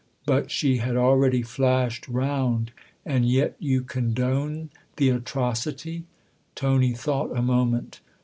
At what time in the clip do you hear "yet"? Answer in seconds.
3.29-3.55